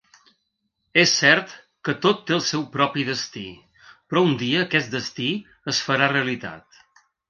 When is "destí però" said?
3.11-4.27